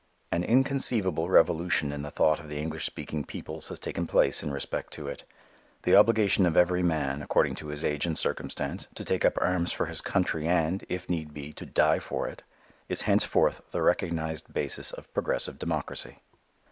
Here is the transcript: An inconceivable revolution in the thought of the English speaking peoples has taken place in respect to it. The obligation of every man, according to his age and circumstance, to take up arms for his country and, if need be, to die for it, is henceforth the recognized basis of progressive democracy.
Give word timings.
An 0.31 0.43
inconceivable 0.43 1.29
revolution 1.29 1.91
in 1.91 2.01
the 2.01 2.09
thought 2.09 2.39
of 2.39 2.49
the 2.49 2.57
English 2.57 2.87
speaking 2.87 3.23
peoples 3.23 3.67
has 3.67 3.77
taken 3.77 4.07
place 4.07 4.41
in 4.41 4.49
respect 4.49 4.91
to 4.93 5.07
it. 5.07 5.25
The 5.83 5.95
obligation 5.95 6.47
of 6.47 6.57
every 6.57 6.81
man, 6.81 7.21
according 7.21 7.53
to 7.57 7.67
his 7.67 7.83
age 7.83 8.07
and 8.07 8.17
circumstance, 8.17 8.87
to 8.95 9.05
take 9.05 9.23
up 9.23 9.37
arms 9.39 9.71
for 9.71 9.85
his 9.85 10.01
country 10.01 10.47
and, 10.47 10.83
if 10.89 11.07
need 11.07 11.35
be, 11.35 11.53
to 11.53 11.67
die 11.67 11.99
for 11.99 12.27
it, 12.27 12.41
is 12.89 13.01
henceforth 13.01 13.61
the 13.69 13.83
recognized 13.83 14.51
basis 14.51 14.89
of 14.91 15.13
progressive 15.13 15.59
democracy. 15.59 16.17